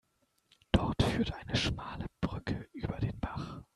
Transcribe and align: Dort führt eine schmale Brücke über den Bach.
Dort 0.71 1.03
führt 1.03 1.31
eine 1.31 1.55
schmale 1.55 2.07
Brücke 2.21 2.67
über 2.73 2.95
den 2.97 3.19
Bach. 3.19 3.61